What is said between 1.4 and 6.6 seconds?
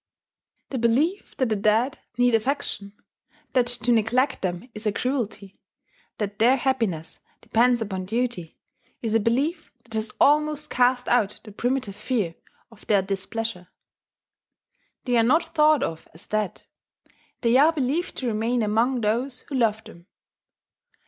the dead need affection, that to neglect them is a cruelty, that their